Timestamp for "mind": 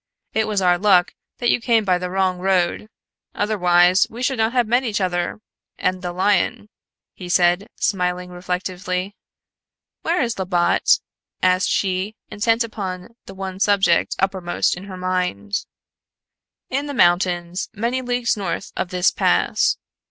14.97-15.67